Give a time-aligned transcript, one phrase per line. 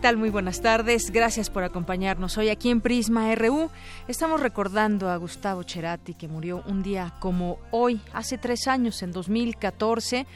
[0.00, 0.16] Tal?
[0.16, 1.10] Muy buenas tardes.
[1.10, 3.70] Gracias por acompañarnos hoy aquí en Prisma RU.
[4.08, 9.12] Estamos recordando a Gustavo Cerati que murió un día como hoy, hace tres años, en
[9.12, 10.26] 2014.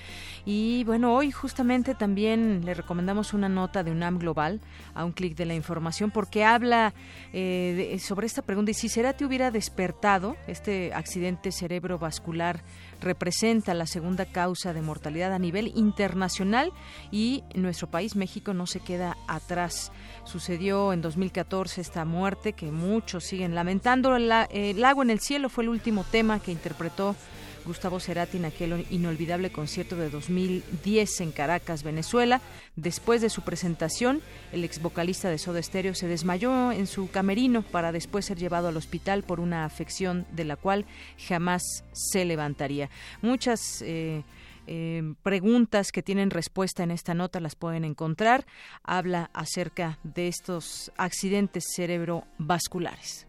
[0.45, 4.61] Y bueno, hoy justamente también le recomendamos una nota de UNAM Global
[4.95, 6.93] a un clic de la información porque habla
[7.33, 12.61] eh, sobre esta pregunta y si Cerati hubiera despertado este accidente cerebrovascular
[13.00, 16.72] representa la segunda causa de mortalidad a nivel internacional
[17.10, 19.93] y nuestro país, México, no se queda atrás.
[20.25, 24.16] Sucedió en 2014 esta muerte que muchos siguen lamentando.
[24.16, 27.16] el lago en el cielo fue el último tema que interpretó
[27.64, 32.41] Gustavo Cerati en aquel inolvidable concierto de 2010 en Caracas, Venezuela.
[32.76, 34.20] Después de su presentación,
[34.52, 38.69] el ex vocalista de Soda Stereo se desmayó en su camerino para después ser llevado
[38.69, 40.84] al hospital por una afección de la cual
[41.28, 42.91] jamás se levantaría.
[43.22, 44.22] Muchas eh,
[44.66, 48.46] eh, preguntas que tienen respuesta en esta nota las pueden encontrar.
[48.82, 53.26] Habla acerca de estos accidentes cerebrovasculares.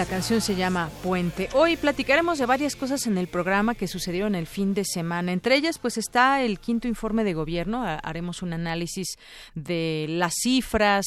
[0.00, 1.50] La canción se llama Puente.
[1.52, 5.30] Hoy platicaremos de varias cosas en el programa que sucedieron el fin de semana.
[5.30, 7.84] Entre ellas, pues está el quinto informe de gobierno.
[7.84, 9.18] Haremos un análisis
[9.54, 11.04] de las cifras,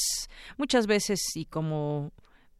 [0.57, 2.11] muchas veces y como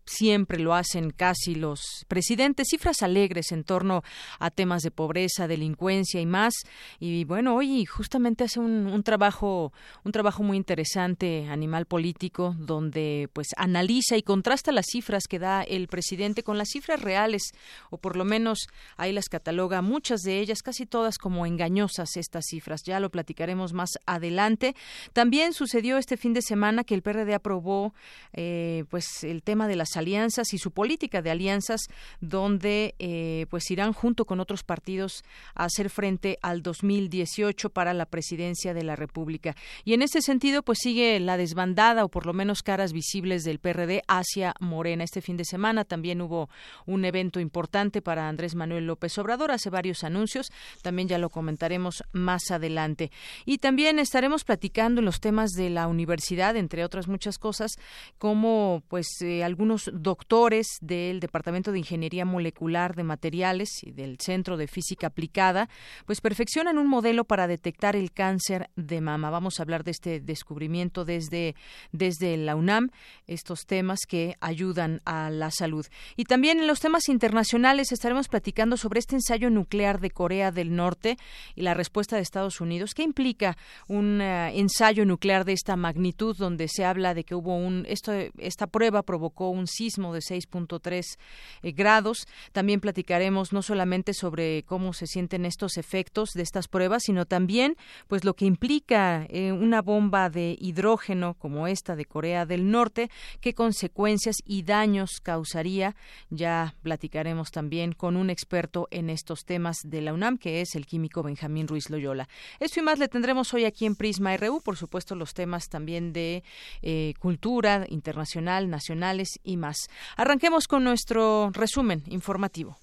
[0.06, 4.04] siempre lo hacen casi los presidentes, cifras alegres en torno
[4.40, 6.54] a temas de pobreza, delincuencia y más.
[7.00, 13.48] Y bueno, hoy justamente hace un, trabajo, un trabajo muy interesante, Animal Político, donde pues
[13.58, 17.52] analiza y contrasta las cifras que da el presidente con las cifras reales,
[17.90, 22.46] o por lo menos ahí las cataloga, muchas de ellas, casi todas como engañosas estas
[22.46, 22.82] cifras.
[22.86, 24.76] Ya lo platicaremos más adelante.
[25.14, 27.94] También sucedió este fin de semana que el PRD aprobó
[28.34, 31.82] eh, pues el tema de las alianzas y su política de alianzas,
[32.22, 35.24] donde eh, pues irán junto con otros partidos
[35.56, 39.56] a hacer frente al 2018 para la presidencia de la República.
[39.84, 43.60] Y en ese sentido, pues sigue la desbandada o por lo menos caras visibles del
[43.60, 45.04] PRD hacia Morena.
[45.04, 46.50] Este fin de semana también hubo
[46.86, 50.52] un evento importante para Andrés Manuel López Obrador, hace varios anuncios,
[50.82, 53.12] también ya lo comentaremos más adelante.
[53.46, 57.72] Y también estaremos platicando en los temas de la universidad, entre otras muchas cosas,
[58.18, 64.58] como pues eh, algunos doctores del Departamento de Ingeniería Molecular de Materiales y del Centro
[64.58, 65.70] de Física Aplicada,
[66.06, 69.30] pues perfeccionan un modelo para detectar el cáncer de mama.
[69.30, 71.56] Vamos a hablar de este descubrimiento desde,
[71.92, 72.90] desde la UNAM,
[73.28, 75.86] estos temas que ayudan a la salud.
[76.16, 80.76] Y también en los temas internacionales estaremos platicando sobre este ensayo nuclear de Corea del
[80.76, 81.18] Norte
[81.56, 82.94] y la respuesta de Estados Unidos.
[82.94, 83.58] ¿Qué implica
[83.88, 88.12] un eh, ensayo nuclear de esta magnitud donde se habla de que hubo un esto
[88.38, 91.18] esta prueba provocó un sismo de 6.3
[91.62, 92.28] eh, grados?
[92.52, 97.76] También platicaremos no solamente sobre cómo se sienten estos efectos de estas pruebas, sino también
[98.08, 103.10] pues lo que implica eh, una bomba de hidrógeno como esta de Corea del Norte,
[103.42, 105.96] qué consecuencias y daños causaría.
[106.30, 110.86] Ya platicaremos también con un experto en estos temas de la UNAM, que es el
[110.86, 112.28] químico Benjamín Ruiz Loyola.
[112.60, 116.14] Esto y más le tendremos hoy aquí en Prisma RU, por supuesto los temas también
[116.14, 116.44] de
[116.82, 119.90] eh, cultura internacional, nacionales y más.
[120.18, 122.78] Arranquemos con nuestro resumen informativo.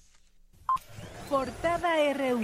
[1.29, 2.41] Portada RU.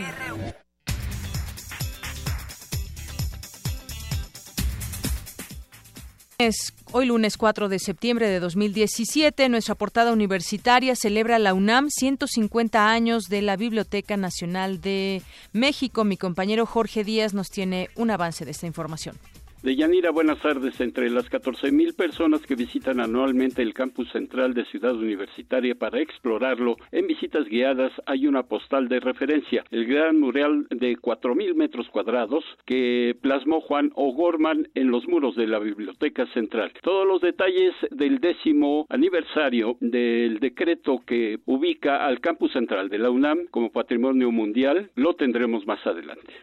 [6.91, 13.23] Hoy lunes 4 de septiembre de 2017, nuestra portada universitaria celebra la UNAM 150 años
[13.23, 16.03] de la Biblioteca Nacional de México.
[16.03, 19.17] Mi compañero Jorge Díaz nos tiene un avance de esta información.
[19.63, 20.79] De Yanira, buenas tardes.
[20.81, 26.77] Entre las 14.000 personas que visitan anualmente el campus central de Ciudad Universitaria para explorarlo,
[26.91, 32.45] en visitas guiadas hay una postal de referencia, el gran mural de 4.000 metros cuadrados
[32.65, 36.71] que plasmó Juan O'Gorman en los muros de la Biblioteca Central.
[36.83, 43.09] Todos los detalles del décimo aniversario del decreto que ubica al campus central de la
[43.09, 46.33] UNAM como patrimonio mundial lo tendremos más adelante.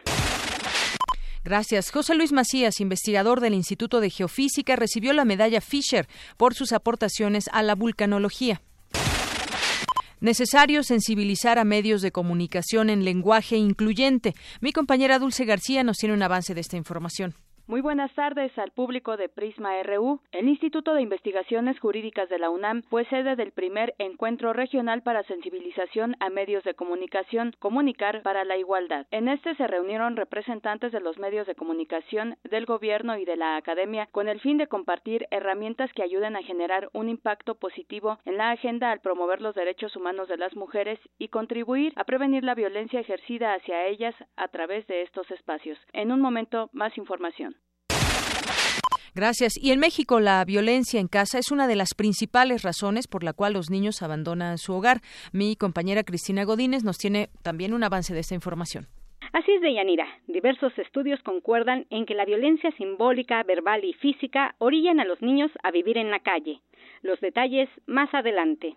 [1.45, 1.91] Gracias.
[1.91, 6.07] José Luis Macías, investigador del Instituto de Geofísica, recibió la medalla Fisher
[6.37, 8.63] por sus aportaciones a la vulcanología.
[10.19, 14.33] Necesario sensibilizar a medios de comunicación en lenguaje incluyente.
[14.59, 17.35] Mi compañera Dulce García nos tiene un avance de esta información.
[17.67, 20.19] Muy buenas tardes al público de Prisma RU.
[20.31, 25.23] El Instituto de Investigaciones Jurídicas de la UNAM fue sede del primer encuentro regional para
[25.23, 29.07] sensibilización a medios de comunicación, Comunicar para la Igualdad.
[29.09, 33.57] En este se reunieron representantes de los medios de comunicación, del gobierno y de la
[33.57, 38.37] academia con el fin de compartir herramientas que ayuden a generar un impacto positivo en
[38.37, 42.53] la agenda al promover los derechos humanos de las mujeres y contribuir a prevenir la
[42.53, 45.79] violencia ejercida hacia ellas a través de estos espacios.
[45.93, 47.54] En un momento, más información.
[49.15, 49.53] Gracias.
[49.55, 53.31] Y en México la violencia en casa es una de las principales razones por la
[53.31, 54.97] cual los niños abandonan su hogar.
[55.31, 58.87] Mi compañera Cristina Godínez nos tiene también un avance de esta información.
[59.31, 60.05] Así es, Deyanira.
[60.27, 65.49] Diversos estudios concuerdan en que la violencia simbólica, verbal y física orillan a los niños
[65.63, 66.59] a vivir en la calle.
[67.01, 68.75] Los detalles más adelante.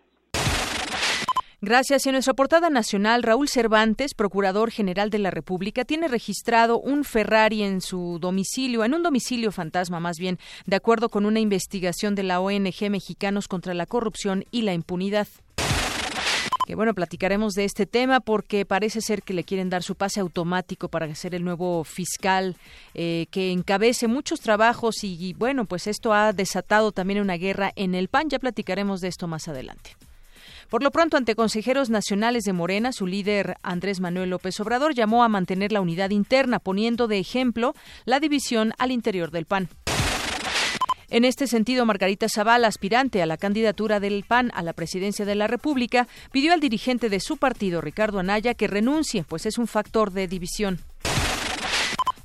[1.60, 2.06] Gracias.
[2.06, 7.64] En nuestra portada nacional, Raúl Cervantes, Procurador General de la República, tiene registrado un Ferrari
[7.64, 12.22] en su domicilio, en un domicilio fantasma más bien, de acuerdo con una investigación de
[12.22, 15.26] la ONG Mexicanos contra la Corrupción y la Impunidad.
[16.64, 20.20] Que bueno, platicaremos de este tema porque parece ser que le quieren dar su pase
[20.20, 22.54] automático para ser el nuevo fiscal
[22.94, 27.72] eh, que encabece muchos trabajos y, y bueno, pues esto ha desatado también una guerra
[27.74, 28.28] en el PAN.
[28.28, 29.96] Ya platicaremos de esto más adelante.
[30.68, 35.24] Por lo pronto, ante consejeros nacionales de Morena, su líder Andrés Manuel López Obrador llamó
[35.24, 37.74] a mantener la unidad interna, poniendo de ejemplo
[38.04, 39.70] la división al interior del PAN.
[41.08, 45.36] En este sentido, Margarita Zavala, aspirante a la candidatura del PAN a la presidencia de
[45.36, 49.68] la República, pidió al dirigente de su partido, Ricardo Anaya, que renuncie, pues es un
[49.68, 50.80] factor de división.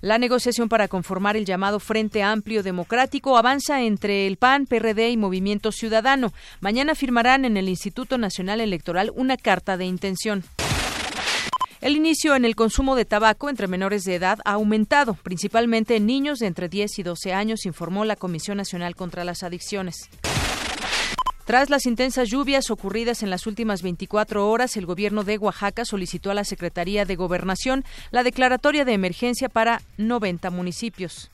[0.03, 5.15] La negociación para conformar el llamado Frente Amplio Democrático avanza entre el PAN, PRD y
[5.15, 6.33] Movimiento Ciudadano.
[6.60, 10.43] Mañana firmarán en el Instituto Nacional Electoral una carta de intención.
[11.79, 16.05] El inicio en el consumo de tabaco entre menores de edad ha aumentado, principalmente en
[16.05, 20.10] niños de entre 10 y 12 años, informó la Comisión Nacional contra las Adicciones.
[21.45, 26.31] Tras las intensas lluvias ocurridas en las últimas 24 horas, el gobierno de Oaxaca solicitó
[26.31, 31.29] a la Secretaría de Gobernación la declaratoria de emergencia para 90 municipios.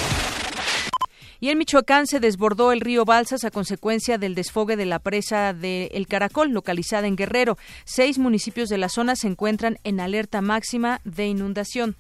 [1.39, 5.54] Y en Michoacán se desbordó el río Balsas a consecuencia del desfogue de la presa
[5.54, 7.58] de El Caracol, localizada en Guerrero.
[7.86, 11.96] Seis municipios de la zona se encuentran en alerta máxima de inundación.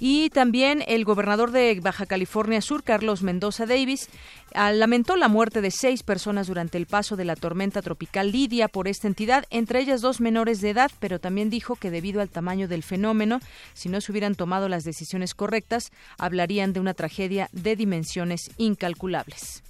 [0.00, 4.08] Y también el gobernador de Baja California Sur, Carlos Mendoza Davis,
[4.54, 8.68] ah, lamentó la muerte de seis personas durante el paso de la tormenta tropical Lidia
[8.68, 12.28] por esta entidad, entre ellas dos menores de edad, pero también dijo que debido al
[12.28, 13.40] tamaño del fenómeno,
[13.74, 19.64] si no se hubieran tomado las decisiones correctas, hablarían de una tragedia de dimensiones incalculables.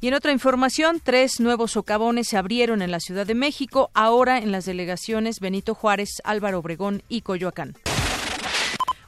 [0.00, 4.38] Y en otra información, tres nuevos socavones se abrieron en la Ciudad de México, ahora
[4.38, 7.74] en las delegaciones Benito Juárez, Álvaro Obregón y Coyoacán.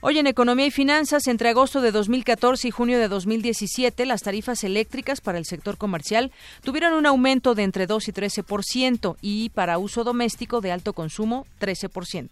[0.00, 4.62] Hoy en Economía y Finanzas, entre agosto de 2014 y junio de 2017, las tarifas
[4.62, 6.30] eléctricas para el sector comercial
[6.62, 11.48] tuvieron un aumento de entre 2 y 13% y para uso doméstico de alto consumo
[11.60, 12.28] 13%.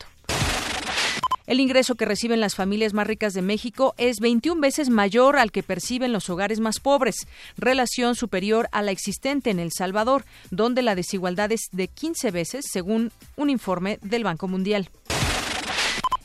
[1.49, 5.51] El ingreso que reciben las familias más ricas de México es 21 veces mayor al
[5.51, 10.83] que perciben los hogares más pobres, relación superior a la existente en El Salvador, donde
[10.83, 14.89] la desigualdad es de 15 veces, según un informe del Banco Mundial.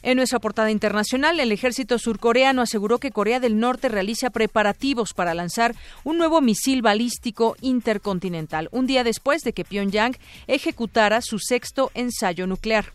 [0.03, 5.36] En nuestra portada internacional, el ejército surcoreano aseguró que Corea del Norte realiza preparativos para
[5.36, 10.17] lanzar un nuevo misil balístico intercontinental, un día después de que Pyongyang
[10.48, 12.93] ejecutara su sexto ensayo nuclear.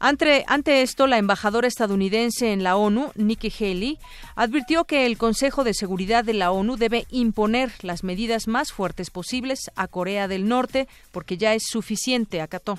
[0.00, 3.98] Ante, ante, esto, la embajadora estadounidense en la ONU, Nikki Haley,
[4.36, 9.10] advirtió que el Consejo de Seguridad de la ONU debe imponer las medidas más fuertes
[9.10, 12.78] posibles a Corea del Norte porque ya es suficiente, acató.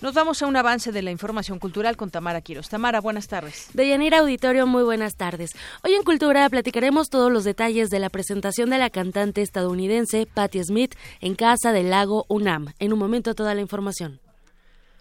[0.00, 2.70] Nos vamos a un avance de la información cultural con Tamara Quiros.
[2.70, 3.68] Tamara, buenas tardes.
[3.74, 5.50] Deyanira Auditorio, muy buenas tardes.
[5.84, 10.64] Hoy en Cultura platicaremos todos los detalles de la presentación de la cantante estadounidense Patti
[10.64, 12.72] Smith en Casa del Lago UNAM.
[12.78, 14.20] En un momento toda la información.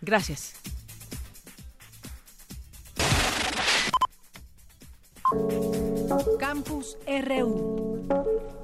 [0.01, 0.53] Gracias.
[6.39, 8.58] Campus RU.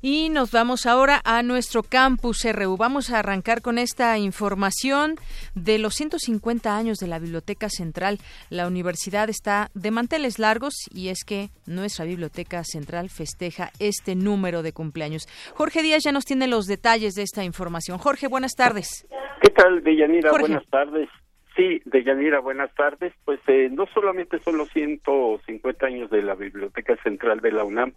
[0.00, 2.76] Y nos vamos ahora a nuestro campus RU.
[2.76, 5.16] Vamos a arrancar con esta información
[5.56, 8.18] de los 150 años de la Biblioteca Central.
[8.48, 14.62] La universidad está de manteles largos y es que nuestra Biblioteca Central festeja este número
[14.62, 15.26] de cumpleaños.
[15.54, 17.98] Jorge Díaz ya nos tiene los detalles de esta información.
[17.98, 19.04] Jorge, buenas tardes.
[19.42, 20.30] ¿Qué tal, Deyanira?
[20.30, 21.08] Buenas tardes.
[21.56, 23.12] Sí, Deyanira, buenas tardes.
[23.24, 27.94] Pues eh, no solamente son los 150 años de la Biblioteca Central de la UNAM,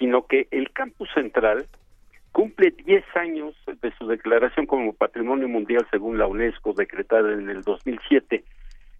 [0.00, 1.66] sino que el campus central
[2.32, 7.62] cumple 10 años de su declaración como Patrimonio Mundial según la UNESCO, decretada en el
[7.62, 8.42] 2007.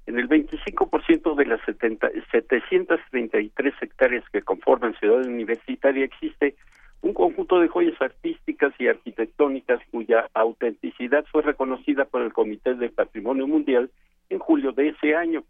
[0.06, 6.54] En el 25% de las 70, 733 hectáreas que conforman Ciudad Universitaria existe
[7.00, 12.90] un conjunto de joyas artísticas y arquitectónicas cuya autenticidad fue reconocida por el Comité de
[12.90, 13.90] Patrimonio Mundial
[14.28, 15.44] en julio de ese año.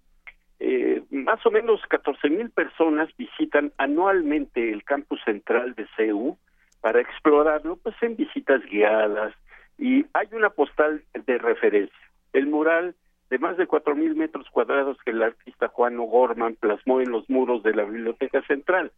[0.63, 6.37] Eh, más o menos 14 mil personas visitan anualmente el campus central de CEU
[6.83, 9.35] para explorarlo, pues en visitas guiadas
[9.79, 11.99] y hay una postal de referencia.
[12.35, 12.95] El mural
[13.31, 17.29] de más de cuatro mil metros cuadrados que el artista Juan O'Gorman plasmó en los
[17.31, 18.93] muros de la Biblioteca Central.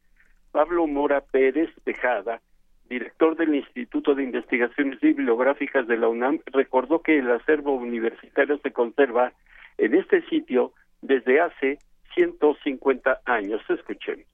[0.50, 2.40] Pablo Mora Pérez Tejada,
[2.88, 8.73] director del Instituto de Investigaciones Bibliográficas de la UNAM, recordó que el acervo universitario se
[8.73, 9.33] conserva
[9.78, 11.78] en este sitio desde hace
[12.14, 13.61] 150 años.
[13.68, 14.25] Escuchemos.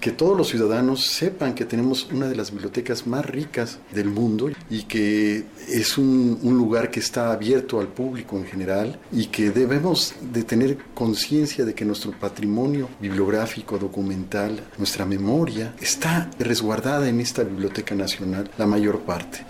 [0.00, 4.48] Que todos los ciudadanos sepan que tenemos una de las bibliotecas más ricas del mundo
[4.70, 9.50] y que es un, un lugar que está abierto al público en general y que
[9.50, 17.20] debemos de tener conciencia de que nuestro patrimonio bibliográfico, documental, nuestra memoria está resguardada en
[17.20, 19.44] esta Biblioteca Nacional la mayor parte.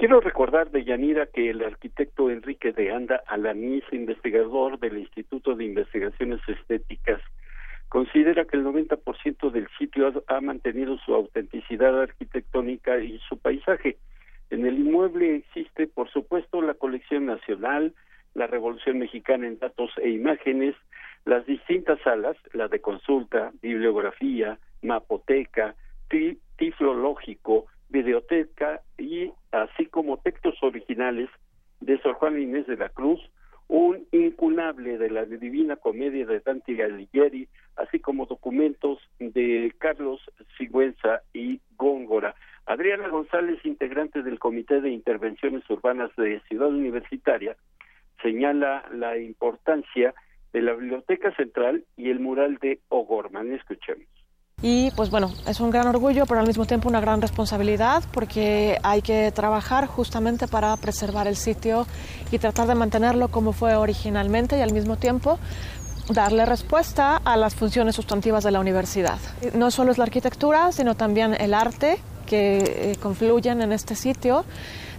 [0.00, 5.66] Quiero recordar de Yanira que el arquitecto Enrique de Anda Alanís, investigador del Instituto de
[5.66, 7.20] Investigaciones Estéticas,
[7.90, 13.98] considera que el 90% del sitio ha, mantenido su autenticidad arquitectónica y su paisaje.
[14.48, 17.92] En el inmueble existe, por supuesto, la colección nacional,
[18.32, 20.76] la Revolución Mexicana en datos e imágenes,
[21.26, 25.74] las distintas salas, la de consulta, bibliografía, mapoteca,
[26.56, 31.28] tiflológico, videoteca y así como textos originales
[31.80, 33.20] de Sor Juan Inés de la Cruz,
[33.68, 40.20] un incunable de la Divina Comedia de Dante Alighieri, así como documentos de Carlos
[40.58, 42.34] Sigüenza y Góngora.
[42.66, 47.56] Adriana González, integrante del Comité de Intervenciones Urbanas de Ciudad Universitaria,
[48.22, 50.14] señala la importancia
[50.52, 53.52] de la Biblioteca Central y el mural de O'Gorman.
[53.52, 54.19] Escuchemos.
[54.62, 58.78] Y pues bueno, es un gran orgullo, pero al mismo tiempo una gran responsabilidad porque
[58.82, 61.86] hay que trabajar justamente para preservar el sitio
[62.30, 65.38] y tratar de mantenerlo como fue originalmente y al mismo tiempo
[66.10, 69.18] darle respuesta a las funciones sustantivas de la universidad.
[69.54, 72.58] No solo es la arquitectura, sino también el arte que
[72.92, 74.44] eh, confluyen en este sitio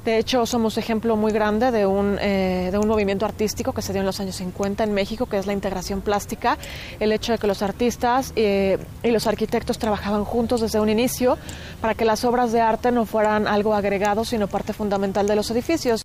[0.04, 3.94] de hecho, somos ejemplo muy grande de un, eh, de un movimiento artístico que se
[3.94, 6.58] dio en los años 50 en México, que es la integración plástica,
[7.00, 11.38] el hecho de que los artistas eh, y los arquitectos trabajaban juntos desde un inicio
[11.82, 15.52] para que las obras de arte no fueran algo agregado, sino parte fundamental de los
[15.52, 16.04] edificios.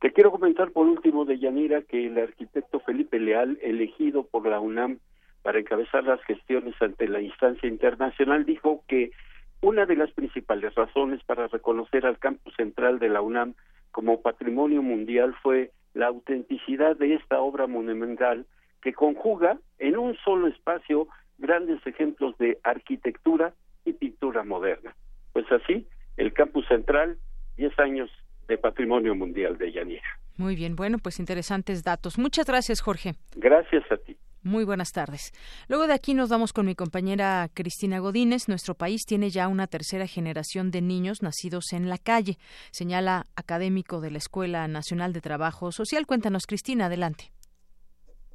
[0.00, 4.58] Te quiero comentar por último de Yanira que el arquitecto Felipe Leal, elegido por la
[4.58, 4.98] UNAM
[5.42, 9.12] para encabezar las gestiones ante la instancia internacional, dijo que
[9.60, 13.54] una de las principales razones para reconocer al campus central de la UNAM
[13.90, 18.46] como patrimonio mundial fue la autenticidad de esta obra monumental
[18.82, 24.94] que conjuga en un solo espacio grandes ejemplos de arquitectura y pintura moderna.
[25.32, 25.86] Pues así,
[26.16, 27.18] el campus central,
[27.56, 28.10] 10 años
[28.46, 30.08] de patrimonio mundial de Yanira.
[30.36, 32.18] Muy bien, bueno, pues interesantes datos.
[32.18, 33.14] Muchas gracias, Jorge.
[33.34, 34.16] Gracias a ti.
[34.44, 35.32] Muy buenas tardes.
[35.68, 38.48] Luego de aquí nos vamos con mi compañera Cristina Godínez.
[38.48, 42.36] Nuestro país tiene ya una tercera generación de niños nacidos en la calle,
[42.70, 46.06] señala académico de la Escuela Nacional de Trabajo Social.
[46.06, 47.32] Cuéntanos, Cristina, adelante.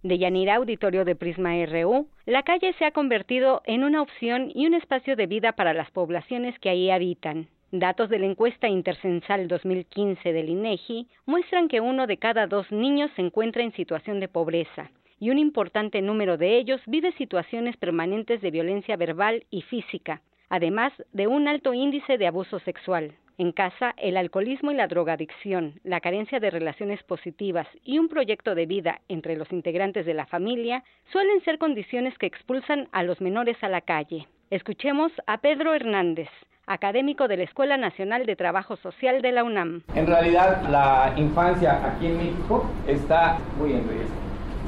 [0.03, 4.67] De Yanira Auditorio de Prisma RU, la calle se ha convertido en una opción y
[4.67, 7.48] un espacio de vida para las poblaciones que ahí habitan.
[7.72, 13.10] Datos de la encuesta intercensal 2015 del INEGI muestran que uno de cada dos niños
[13.15, 14.91] se encuentra en situación de pobreza
[15.24, 20.92] y un importante número de ellos vive situaciones permanentes de violencia verbal y física, además
[21.13, 23.13] de un alto índice de abuso sexual.
[23.38, 28.53] En casa, el alcoholismo y la drogadicción, la carencia de relaciones positivas y un proyecto
[28.53, 33.22] de vida entre los integrantes de la familia suelen ser condiciones que expulsan a los
[33.22, 34.27] menores a la calle.
[34.50, 36.27] Escuchemos a Pedro Hernández,
[36.68, 39.84] académico de la Escuela Nacional de Trabajo Social de la UNAM.
[39.96, 44.23] En realidad, la infancia aquí en México está muy en riesgo.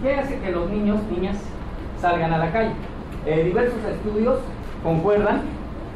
[0.05, 1.35] ¿Qué hace que los niños, niñas,
[1.99, 2.73] salgan a la calle?
[3.25, 4.37] Eh, diversos estudios
[4.83, 5.41] concuerdan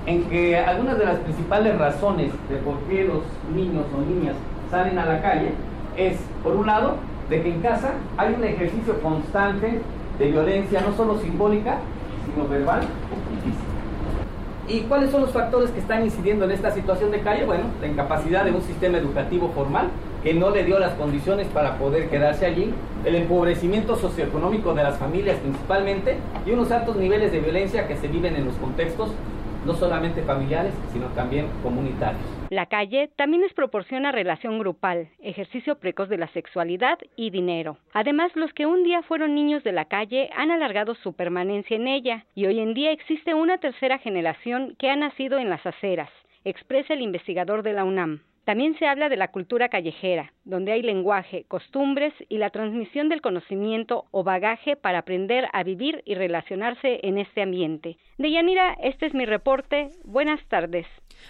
[0.08, 3.22] en que algunas de las principales razones de por qué los
[3.54, 4.34] niños o niñas
[4.72, 5.52] salen a la calle
[5.96, 6.96] es, por un lado,
[7.30, 9.80] de que en casa hay un ejercicio constante
[10.18, 11.78] de violencia, no solo simbólica,
[12.26, 13.64] sino verbal y física.
[14.70, 17.46] ¿Y cuáles son los factores que están incidiendo en esta situación de calle?
[17.46, 19.90] Bueno, la incapacidad de un sistema educativo formal
[20.24, 22.74] que no le dio las condiciones para poder quedarse allí,
[23.06, 28.08] el empobrecimiento socioeconómico de las familias principalmente y unos altos niveles de violencia que se
[28.08, 29.12] viven en los contextos
[29.66, 32.22] no solamente familiares, sino también comunitarios.
[32.50, 37.78] La calle también les proporciona relación grupal, ejercicio precoz de la sexualidad y dinero.
[37.94, 41.88] Además, los que un día fueron niños de la calle han alargado su permanencia en
[41.88, 46.10] ella y hoy en día existe una tercera generación que ha nacido en las aceras,
[46.44, 48.22] expresa el investigador de la UNAM.
[48.50, 53.22] También se habla de la cultura callejera, donde hay lenguaje, costumbres y la transmisión del
[53.22, 57.98] conocimiento o bagaje para aprender a vivir y relacionarse en este ambiente.
[58.18, 59.90] De Yanira, este es mi reporte.
[60.04, 60.88] Buenas tardes.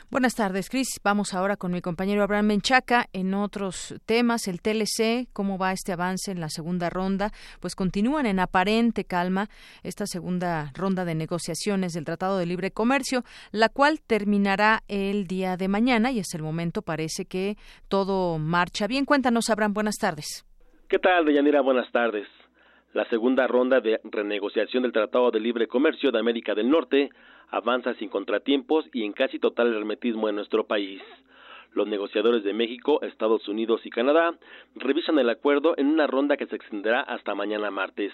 [0.10, 1.00] Buenas tardes, Cris.
[1.04, 4.48] Vamos ahora con mi compañero Abraham Menchaca en otros temas.
[4.48, 7.32] El TLC, ¿cómo va este avance en la segunda ronda?
[7.60, 9.48] Pues continúan en aparente calma
[9.84, 15.58] esta segunda ronda de negociaciones del Tratado de Libre Comercio, la cual terminará el día
[15.58, 19.06] de mañana y hasta el momento parece que todo marcha bien.
[19.06, 19.74] Cuéntanos, Abraham.
[19.74, 20.46] Buenas tardes.
[20.88, 21.62] ¿Qué tal, Deyanira?
[21.62, 22.28] Buenas tardes.
[22.94, 27.12] La segunda ronda de renegociación del Tratado de Libre Comercio de América del Norte
[27.52, 31.02] avanza sin contratiempos y en casi total hermetismo en nuestro país.
[31.74, 34.34] Los negociadores de México, Estados Unidos y Canadá
[34.76, 38.12] revisan el acuerdo en una ronda que se extenderá hasta mañana martes.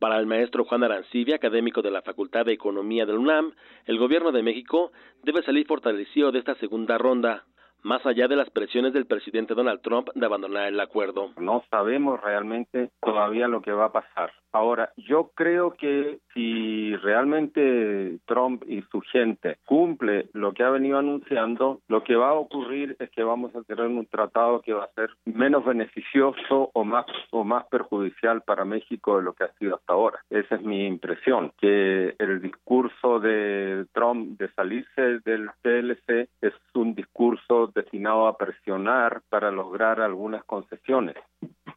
[0.00, 3.52] Para el maestro Juan Arancibia, académico de la Facultad de Economía del UNAM,
[3.86, 7.44] el gobierno de México debe salir fortalecido de esta segunda ronda,
[7.82, 11.30] más allá de las presiones del presidente Donald Trump de abandonar el acuerdo.
[11.38, 14.32] No sabemos realmente todavía lo que va a pasar.
[14.52, 20.98] Ahora, yo creo que si realmente Trump y su gente cumple lo que ha venido
[20.98, 24.84] anunciando, lo que va a ocurrir es que vamos a tener un tratado que va
[24.84, 29.52] a ser menos beneficioso o más o más perjudicial para México de lo que ha
[29.54, 30.18] sido hasta ahora.
[30.30, 36.94] Esa es mi impresión, que el discurso de Trump de salirse del TLC es un
[36.94, 41.16] discurso destinado a presionar para lograr algunas concesiones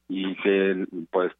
[0.08, 1.32] y que pues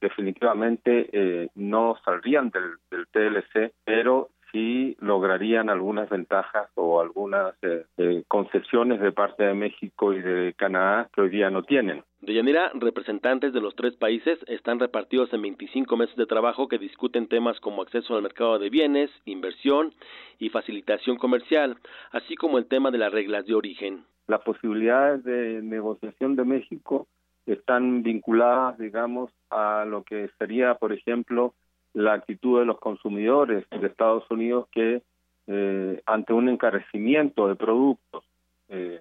[0.00, 7.86] definitivamente eh, no saldrían del, del TLC, pero sí lograrían algunas ventajas o algunas eh,
[7.96, 12.04] eh, concesiones de parte de México y de Canadá que hoy día no tienen.
[12.22, 16.78] De Yanira, representantes de los tres países están repartidos en 25 meses de trabajo que
[16.78, 19.92] discuten temas como acceso al mercado de bienes, inversión
[20.38, 21.78] y facilitación comercial,
[22.12, 24.04] así como el tema de las reglas de origen.
[24.28, 27.08] Las posibilidades de negociación de México
[27.44, 31.54] están vinculadas, digamos, a lo que sería, por ejemplo,
[31.92, 35.02] la actitud de los consumidores de Estados Unidos que
[35.48, 38.24] eh, ante un encarecimiento de productos
[38.68, 39.00] eh,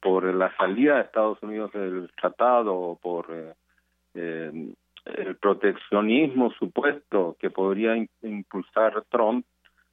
[0.00, 3.26] por la salida de Estados Unidos del tratado por
[4.14, 9.44] eh, el proteccionismo supuesto que podría impulsar Trump,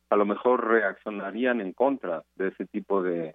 [0.09, 3.31] a lo mejor reaccionarían en contra de ese tipo de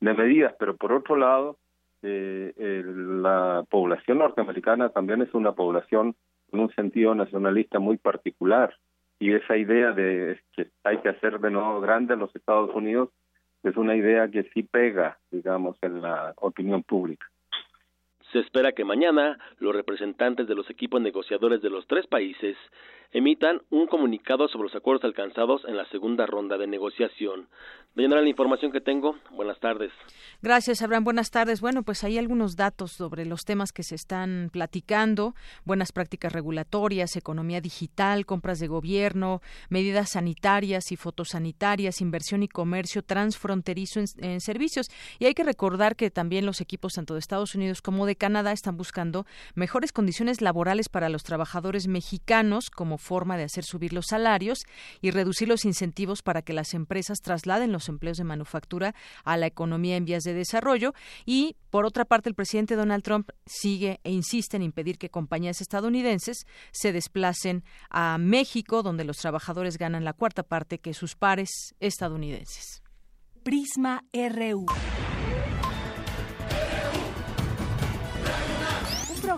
[0.00, 1.58] medidas, pero por otro lado,
[2.02, 6.14] eh, la población norteamericana también es una población
[6.50, 8.74] con un sentido nacionalista muy particular.
[9.18, 13.10] Y esa idea de que hay que hacer de nuevo grande a los Estados Unidos
[13.64, 17.26] es una idea que sí pega, digamos, en la opinión pública.
[18.34, 22.56] Se espera que mañana los representantes de los equipos negociadores de los tres países
[23.12, 27.46] emitan un comunicado sobre los acuerdos alcanzados en la segunda ronda de negociación.
[27.94, 29.14] Deyanira, la información que tengo.
[29.30, 29.92] Buenas tardes.
[30.42, 31.04] Gracias, Abraham.
[31.04, 31.60] Buenas tardes.
[31.60, 35.36] Bueno, pues hay algunos datos sobre los temas que se están platicando.
[35.64, 43.02] Buenas prácticas regulatorias, economía digital, compras de gobierno, medidas sanitarias y fotosanitarias, inversión y comercio
[43.02, 44.88] transfronterizo en, en servicios.
[45.20, 48.52] Y hay que recordar que también los equipos tanto de Estados Unidos como de Canadá
[48.52, 54.06] están buscando mejores condiciones laborales para los trabajadores mexicanos como forma de hacer subir los
[54.08, 54.60] salarios
[55.02, 59.44] y reducir los incentivos para que las empresas trasladen los empleos de manufactura a la
[59.46, 60.94] economía en vías de desarrollo.
[61.26, 65.60] Y, por otra parte, el presidente Donald Trump sigue e insiste en impedir que compañías
[65.60, 71.74] estadounidenses se desplacen a México, donde los trabajadores ganan la cuarta parte que sus pares
[71.78, 72.82] estadounidenses.
[73.42, 74.64] Prisma RU.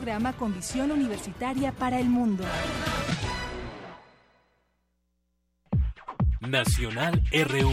[0.07, 2.45] Programa con visión universitaria para el mundo.
[6.41, 7.73] Nacional RU.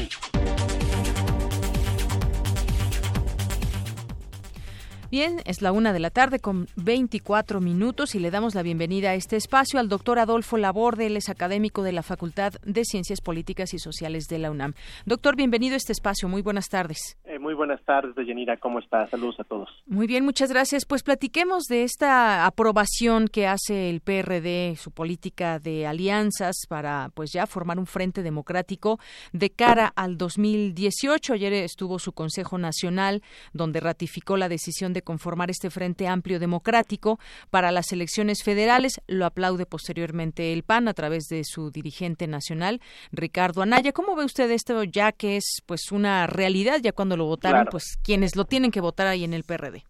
[5.13, 9.11] Bien, es la una de la tarde con 24 minutos y le damos la bienvenida
[9.11, 13.21] a este espacio al doctor Adolfo Laborde, él es académico de la Facultad de Ciencias
[13.21, 14.73] Políticas y Sociales de la UNAM.
[15.05, 17.15] Doctor, bienvenido a este espacio, muy buenas tardes.
[17.25, 19.05] Eh, muy buenas tardes, Deyanira, ¿cómo está?
[19.05, 19.69] Saludos a todos.
[19.85, 20.83] Muy bien, muchas gracias.
[20.83, 27.31] Pues platiquemos de esta aprobación que hace el PRD, su política de alianzas para pues
[27.31, 28.97] ya formar un frente democrático
[29.31, 31.33] de cara al 2018.
[31.33, 33.21] Ayer estuvo su Consejo Nacional
[33.53, 39.01] donde ratificó la decisión de conformar este Frente Amplio Democrático para las elecciones federales.
[39.07, 43.91] Lo aplaude posteriormente el PAN a través de su dirigente nacional, Ricardo Anaya.
[43.91, 47.97] ¿Cómo ve usted esto ya que es pues una realidad ya cuando lo votaron, pues
[48.03, 49.83] quienes lo tienen que votar ahí en el PRD?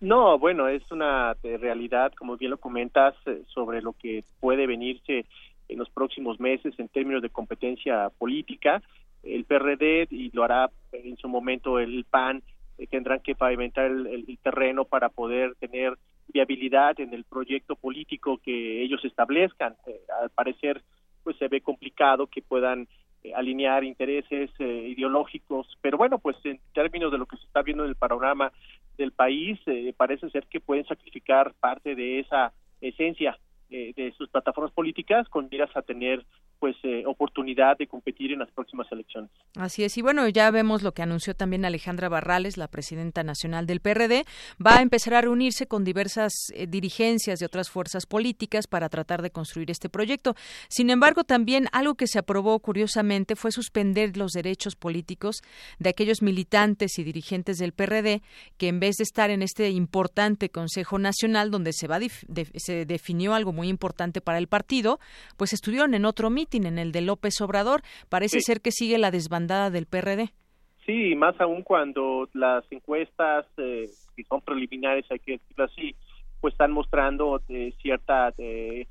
[0.00, 4.66] No, bueno, es una eh, realidad, como bien lo comentas, eh, sobre lo que puede
[4.66, 5.26] venirse
[5.68, 8.82] en los próximos meses en términos de competencia política.
[9.22, 12.42] El PRD, y lo hará en su momento el PAN,
[12.80, 18.82] eh, tendrán que pavimentar el, terreno para poder tener viabilidad en el proyecto político que
[18.82, 19.74] ellos establezcan.
[19.86, 20.82] Eh, al parecer,
[21.22, 22.88] pues se ve complicado que puedan
[23.22, 27.84] eh, alinear intereses ideológicos, pero bueno, pues en términos de lo que se está viendo
[27.84, 28.50] en el panorama
[28.96, 29.58] del país,
[29.96, 33.38] parece ser que pueden sacrificar parte de esa esencia
[33.70, 36.24] de sus plataformas políticas con miras a tener
[36.60, 39.30] pues eh, oportunidad de competir en las próximas elecciones.
[39.56, 43.66] Así es, y bueno, ya vemos lo que anunció también Alejandra Barrales, la presidenta nacional
[43.66, 44.24] del PRD,
[44.64, 49.22] va a empezar a reunirse con diversas eh, dirigencias de otras fuerzas políticas para tratar
[49.22, 50.34] de construir este proyecto.
[50.68, 55.40] Sin embargo, también algo que se aprobó curiosamente fue suspender los derechos políticos
[55.78, 58.20] de aquellos militantes y dirigentes del PRD
[58.58, 62.00] que en vez de estar en este importante Consejo Nacional donde se va
[62.54, 64.98] se definió algo muy importante para el partido,
[65.36, 67.82] pues estuvieron en otro mito en el de López Obrador.
[68.08, 70.30] Parece ser que sigue la desbandada del PRD.
[70.86, 75.94] Sí, más aún cuando las encuestas, eh, que son preliminares, hay que decirlo así,
[76.40, 78.86] pues están mostrando eh, cierta eh,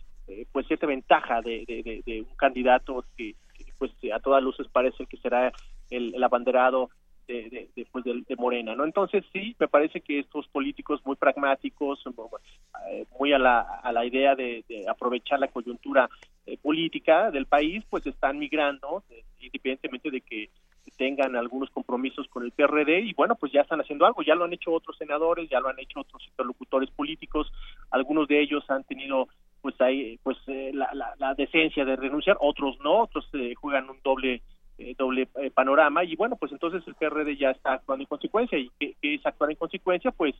[0.51, 1.65] pues cierta ventaja de,
[2.05, 3.36] de, un candidato que,
[3.79, 5.51] pues a todas luces parece que será
[5.89, 6.91] el, el abanderado
[7.34, 8.84] de, de, pues, de, Morena, ¿no?
[8.84, 12.04] Entonces sí, me parece que estos políticos muy pragmáticos,
[12.89, 16.10] eh, muy a la, a la idea de, aprovechar la coyuntura
[16.46, 20.50] eh, política del país, pues están migrando, eh, independientemente de que
[20.98, 24.46] tengan algunos compromisos con el PRD y bueno, pues ya están haciendo algo, ya lo
[24.46, 27.52] han hecho otros senadores, ya lo han hecho otros interlocutores políticos,
[27.92, 29.28] algunos de ellos han tenido
[29.62, 33.30] pues ahí pues la, la, la, decencia de renunciar, otros no, otros
[33.62, 34.42] juegan un doble
[34.80, 38.58] eh, doble eh, panorama y bueno pues entonces el PRD ya está actuando en consecuencia
[38.58, 40.36] y que, es actuar en consecuencia pues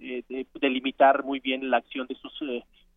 [0.00, 0.24] eh,
[0.60, 2.32] delimitar muy bien la acción de sus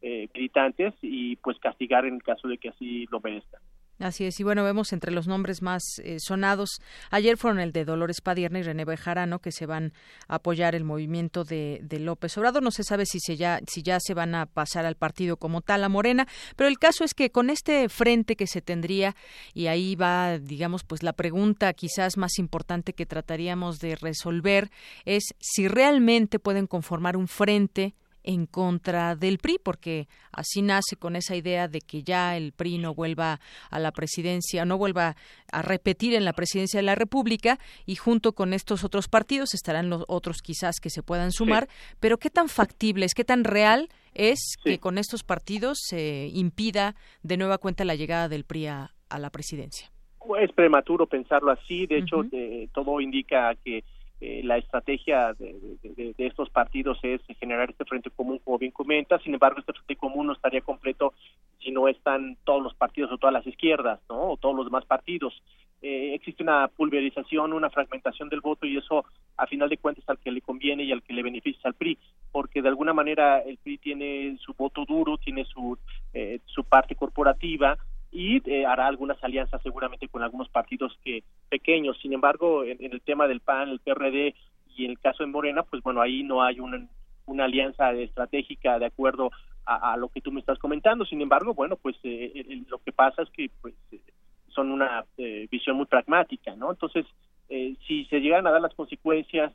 [0.02, 3.62] militantes y pues castigar en el caso de que así lo merezcan.
[4.00, 7.84] Así es, y bueno, vemos entre los nombres más eh, sonados, ayer fueron el de
[7.84, 9.92] Dolores Padierna y René Bejarano, que se van
[10.28, 12.62] a apoyar el movimiento de, López Obrador.
[12.62, 15.62] No se sabe si, se ya, si ya se van a pasar al partido como
[15.62, 19.16] tal, a Morena, pero el caso es que con este frente que se tendría,
[19.56, 24.70] y ahí va, digamos, pues la pregunta quizás más importante que trataríamos de resolver,
[25.06, 27.96] es si realmente pueden conformar un frente
[28.28, 32.78] en contra del PRI, porque así nace con esa idea de que ya el PRI
[32.78, 33.40] no vuelva
[33.72, 35.16] a la presidencia, no vuelva
[35.50, 39.90] a repetir en la presidencia de la República y junto con estos otros partidos estarán
[39.90, 41.70] los otros quizás que se puedan sumar,
[42.02, 46.96] pero qué tan factible es, qué tan real es que con estos partidos se impida
[47.24, 49.90] de nueva cuenta la llegada del PRI a, la presidencia.
[50.42, 52.24] Es prematuro pensarlo así, de hecho
[52.74, 53.86] todo indica que
[54.20, 59.20] eh, la estrategia de, estos partidos es generar este frente común, como bien comenta.
[59.20, 61.14] Sin embargo, este frente común no estaría completo
[61.60, 64.32] si no están todos los partidos o todas las izquierdas, ¿no?
[64.32, 65.42] O todos los demás partidos.
[65.84, 69.06] Eh, existe una pulverización, una fragmentación del voto y eso,
[69.38, 72.00] a final de cuentas, al que le conviene y al que le beneficia al PRI,
[72.32, 75.78] porque de alguna manera el PRI tiene su voto duro, tiene su,
[76.14, 77.78] eh, su parte corporativa
[78.12, 81.98] y eh, hará algunas alianzas seguramente con algunos partidos que pequeños.
[82.02, 84.34] Sin embargo, en, el tema del PAN, el PRD
[84.76, 86.88] y en el caso de Morena, pues bueno, ahí no hay una,
[87.26, 89.32] una alianza estratégica de acuerdo
[89.66, 91.06] a, lo que tú me estás comentando.
[91.06, 94.00] Sin embargo, bueno, pues eh, lo que pasa es que pues eh,
[94.48, 95.04] son una
[95.52, 96.72] visión muy pragmática, ¿no?
[96.72, 97.06] Entonces,
[97.86, 99.54] si se llegan a dar las consecuencias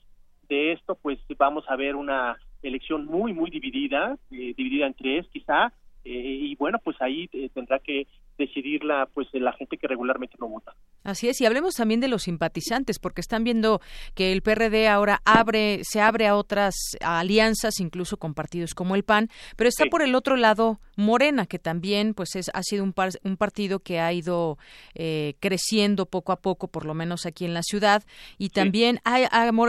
[0.49, 5.73] de esto, pues vamos a ver una elección muy, muy dividida, dividida en tres quizá,
[6.05, 8.07] y bueno, pues ahí tendrá que
[8.39, 10.75] decidirla pues la gente que regularmente no vota.
[11.05, 13.81] Así es, y hablemos también de los simpatizantes, porque están viendo
[14.15, 19.03] que el PRD ahora abre, se abre a otras alianzas, incluso con partidos como el
[19.03, 22.95] PAN, pero está por el otro lado Morena, que también pues es, ha sido un,
[23.25, 24.59] un partido que ha ido
[24.95, 28.05] eh, creciendo poco a poco, por lo menos aquí en la ciudad,
[28.39, 29.01] y también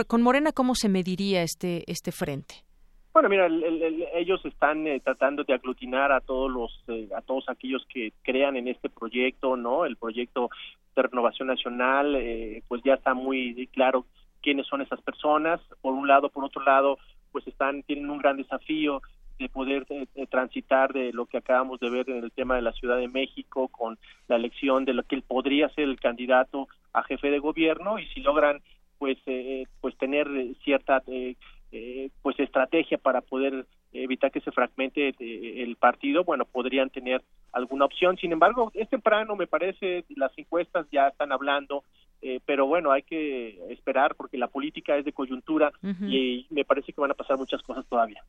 [0.06, 2.63] con Morena, ¿cómo se mediría este, este frente?
[3.14, 3.46] Bueno, mira,
[4.14, 8.56] ellos están eh, tratando de aglutinar a todos los, eh, a todos aquellos que crean
[8.56, 9.84] en este proyecto, ¿no?
[9.84, 10.50] El proyecto
[10.96, 14.04] de renovación nacional, eh, pues ya está muy claro
[14.42, 15.60] quiénes son esas personas.
[15.80, 16.98] Por un lado, por otro lado,
[17.30, 19.00] pues están tienen un gran desafío
[19.38, 19.86] de poder
[20.28, 23.68] transitar de lo que acabamos de ver en el tema de la Ciudad de México
[23.68, 23.96] con
[24.26, 28.06] la elección de lo que él podría ser el candidato a jefe de gobierno y
[28.08, 28.60] si logran
[28.98, 29.18] pues
[29.80, 30.28] pues tener
[30.62, 31.34] cierta eh,
[32.22, 37.84] pues estrategia para poder evitar que se fragmente eh, el partido, bueno, podrían tener alguna
[37.84, 38.16] opción.
[38.16, 41.84] Sin embargo, es temprano, me parece, las encuestas ya están hablando
[42.26, 46.90] eh, pero bueno, hay que esperar porque la política es de coyuntura y me parece
[46.94, 48.24] que van a pasar muchas cosas todavía.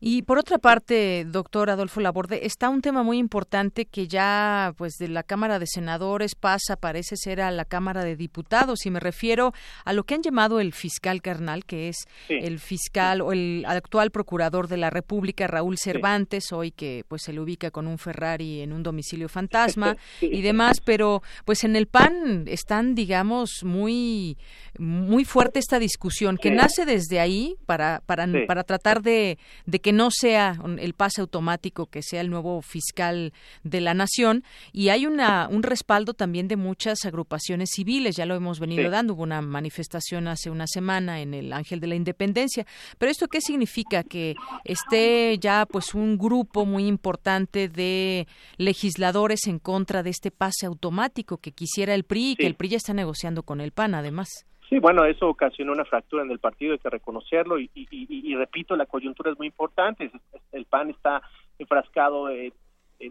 [0.00, 4.94] Y por otra parte, doctor Adolfo Laborde, está un tema muy importante que ya pues
[4.94, 8.98] de la Cámara de Senadores pasa, parece ser a la Cámara de Diputados y me
[8.98, 9.52] refiero
[9.84, 11.96] a lo que han llamado el fiscal carnal, que es
[12.30, 17.34] el fiscal o el actual procurador de la República, Raúl Cervantes, hoy que pues se
[17.34, 21.88] le ubica con un Ferrari en un domicilio fantasma y demás, pero pues en el
[21.88, 24.38] PAN están, digamos, muy,
[24.78, 29.92] muy fuerte esta discusión, que nace desde ahí para, para, para tratar de, de que
[29.92, 34.44] no sea el pase automático, que sea el nuevo fiscal de la nación.
[34.72, 39.14] Y hay una, un respaldo también de muchas agrupaciones civiles, ya lo hemos venido dando.
[39.14, 42.66] Hubo una manifestación hace una semana en el Ángel de la Independencia.
[42.98, 44.02] Pero esto qué significa?
[44.02, 50.66] Que esté ya pues un grupo muy importante de legisladores en contra de este pase
[50.66, 53.94] automático que quisiera el PRI y que el PRI ya está negociando con el PAN,
[53.94, 54.46] además.
[54.68, 58.76] Sí, bueno, eso ocasionó una fractura en el partido, hay que reconocerlo, y, y, repito,
[58.76, 60.10] la coyuntura es muy importante.
[60.52, 61.22] El PAN está
[61.58, 62.52] enfrascado en,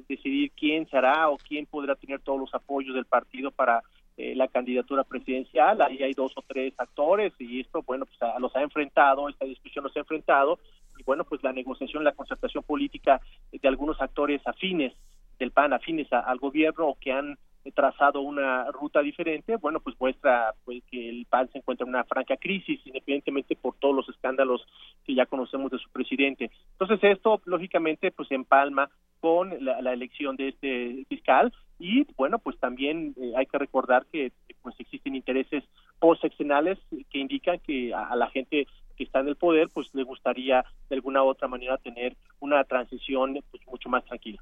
[0.07, 3.83] decidir quién será o quién podrá tener todos los apoyos del partido para
[4.17, 5.81] eh, la candidatura presidencial.
[5.81, 9.83] Ahí hay dos o tres actores y esto, bueno, pues los ha enfrentado, esta discusión
[9.83, 10.57] los ha enfrentado,
[10.97, 13.21] y bueno, pues la negociación, la concertación política
[13.51, 14.93] de algunos actores afines
[15.37, 17.37] del PAN, afines al gobierno o que han
[17.71, 22.03] trazado una ruta diferente, bueno, pues muestra pues, que el PAN se encuentra en una
[22.03, 24.65] franca crisis, independientemente por todos los escándalos
[25.05, 26.51] que ya conocemos de su presidente.
[26.71, 33.13] Entonces esto, lógicamente, pues empalma con la, elección de este fiscal y, bueno, pues también
[33.17, 35.63] eh, hay que recordar que pues existen intereses
[35.99, 36.77] postseccionales
[37.09, 40.95] que indican que a la gente que está en el poder, pues le gustaría de
[40.95, 44.41] alguna u otra manera tener una transición pues, mucho más tranquila.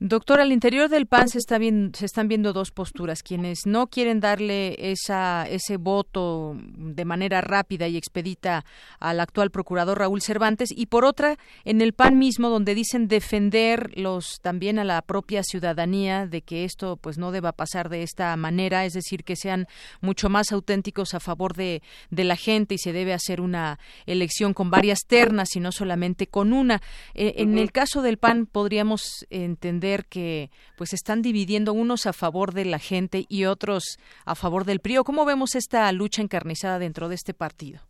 [0.00, 3.22] Doctor, al interior del PAN se, está se están viendo dos posturas.
[3.22, 8.64] Quienes no quieren darle esa, ese voto de manera rápida y expedita
[9.00, 13.90] al actual procurador Raúl Cervantes y por otra, en el PAN mismo, donde dicen defender
[13.96, 18.36] los, también a la propia ciudadanía de que esto pues no deba pasar de esta
[18.36, 19.66] manera, es decir, que sean
[20.00, 24.54] mucho más auténticos a favor de, de la gente y se debe hacer una elección
[24.54, 26.80] con varias ternas y no solamente con una.
[27.14, 29.26] Eh, en el caso del PAN podríamos
[29.58, 34.64] entender que pues están dividiendo unos a favor de la gente y otros a favor
[34.64, 34.98] del PRI.
[35.04, 37.80] ¿Cómo vemos esta lucha encarnizada dentro de este partido?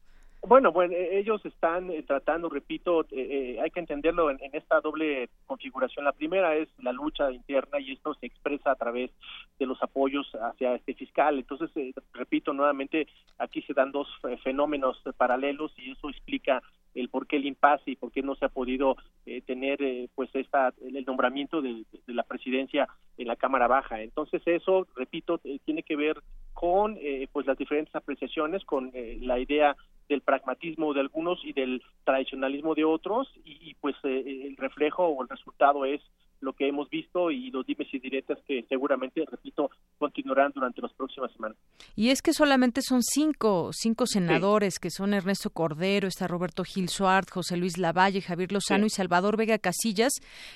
[0.46, 4.80] Bueno, bueno, e-, ellos están eh, tratando, repito, eh, eh, hay que entenderlo en, esta
[4.80, 6.04] doble configuración.
[6.04, 9.10] La primera es la lucha interna y esto se expresa a través
[9.58, 11.38] de los apoyos hacia este fiscal.
[11.38, 11.70] Entonces,
[12.14, 14.08] repito nuevamente, aquí se dan dos
[14.42, 16.62] fenómenos paralelos y eso explica
[16.94, 18.96] el por qué el impasse y por qué no se ha podido
[19.26, 24.02] eh, tener eh, pues esta el nombramiento de, la presidencia en la Cámara Baja.
[24.02, 26.20] Entonces eso, repito, eh, tiene que ver
[26.52, 26.98] con
[27.32, 29.76] pues las diferentes apreciaciones, con la idea
[30.08, 35.22] del pragmatismo de algunos y del tradicionalismo de otros y, y pues el reflejo o
[35.22, 36.00] el resultado es
[36.40, 40.92] lo que hemos visto y los dimes y diretas que seguramente, repito, continuarán durante las
[40.92, 41.56] próximas semanas.
[41.96, 46.88] Y es que solamente son cinco, cinco senadores, que son Ernesto Cordero, está Roberto Gil
[46.88, 50.12] Suárez, José Luis Lavalle, Javier Lozano y Salvador Vega Casillas,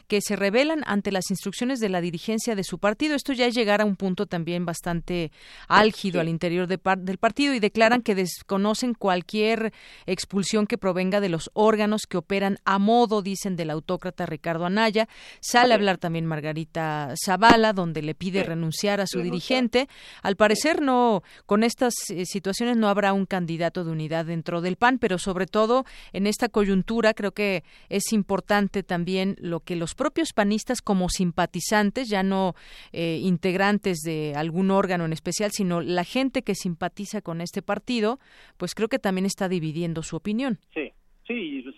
[0.06, 3.14] que se rebelan ante las instrucciones de la dirigencia de su partido.
[3.14, 5.32] Esto ya es llegar a un punto también bastante
[5.68, 9.72] álgido al interior de del partido y declaran que desconocen cualquier
[10.06, 15.08] expulsión que provenga de los órganos que operan a modo, dicen, del autócrata Ricardo Anaya.
[15.40, 19.88] Sale a hablar también Margarita Zavala, donde le pide renunciar a su dirigente.
[20.22, 24.76] Al parecer no con estas eh, situaciones no habrá un candidato de unidad dentro del
[24.76, 29.94] PAN, pero sobre todo en esta coyuntura creo que es importante también lo que los
[29.94, 32.54] propios panistas como simpatizantes, ya no
[32.92, 38.20] eh, integrantes de algún órgano en especial, sino la gente que simpatiza con este partido,
[38.56, 40.58] pues creo que también está dividiendo su opinión.
[40.74, 40.91] Sí.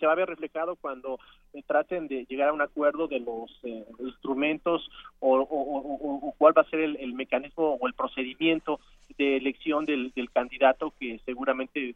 [0.05, 1.19] Va a ver reflejado cuando
[1.67, 4.89] traten de llegar a un acuerdo de los eh, instrumentos
[5.19, 8.79] o, cuál va a ser el, mecanismo o el procedimiento
[9.17, 11.95] de elección del, candidato que seguramente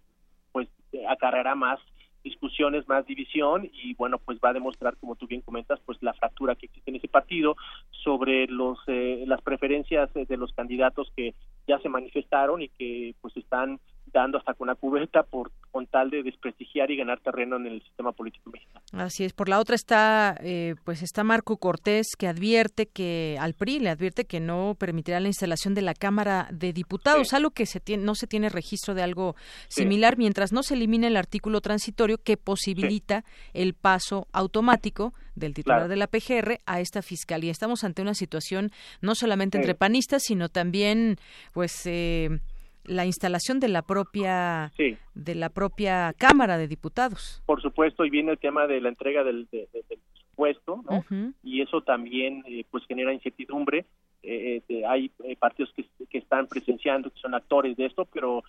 [0.52, 0.67] pues
[1.08, 1.80] acarreará más
[2.24, 6.13] discusiones, más división y bueno, pues va a demostrar, como tú bien comentas, pues la
[6.13, 7.56] fractura que existe en ese partido
[7.91, 11.34] sobre los eh, las preferencias de los candidatos que
[11.67, 13.80] ya se manifestaron y que pues están
[14.12, 17.82] dando hasta con la cubeta por con tal de desprestigiar y ganar terreno en el
[17.84, 18.84] sistema político mexicano.
[18.93, 19.34] Así es.
[19.34, 23.89] Por la otra está, eh, pues está Marco Cortés que advierte que al PRI le
[23.89, 28.04] advierte que no permitirá la instalación de la Cámara de Diputados, algo que se tiene,
[28.04, 29.36] no se tiene registro de algo
[29.67, 35.88] similar mientras no se elimine el artículo transitorio que posibilita el paso automático del titular
[35.88, 37.52] de la PGR a esta fiscalía.
[37.52, 38.71] Estamos ante una situación
[39.02, 41.17] no solamente entre panistas, sino también,
[41.54, 41.86] pues.
[41.86, 42.39] Eh,
[42.86, 44.71] la instalación de la propia
[45.13, 47.41] de la propia Cámara de Diputados.
[47.45, 51.34] Por supuesto, y viene el tema de la entrega del, presupuesto, ¿no?
[51.43, 53.86] Y eso también eh, pues genera incertidumbre.
[54.23, 58.43] Eh, eh, hay partidos que, que, están presenciando, que son actores de esto, pero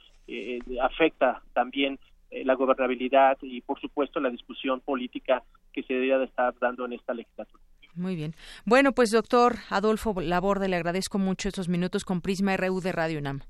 [0.83, 1.99] afecta también
[2.31, 6.93] la gobernabilidad y, por supuesto, la discusión política que se debería de estar dando en
[6.95, 7.63] esta legislatura.
[7.95, 8.35] Muy bien.
[8.65, 13.19] Bueno, pues doctor Adolfo Laborde, le agradezco mucho estos minutos con Prisma RU de Radio
[13.19, 13.41] UNAM.